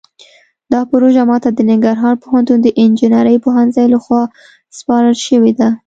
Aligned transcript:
دا 0.71 0.79
پروژه 0.91 1.23
ماته 1.29 1.49
د 1.53 1.59
ننګرهار 1.69 2.15
پوهنتون 2.23 2.57
د 2.63 2.67
انجنیرۍ 2.83 3.37
پوهنځۍ 3.45 3.85
لخوا 3.93 4.21
سپارل 4.77 5.15
شوې 5.27 5.51
ده 5.59 5.69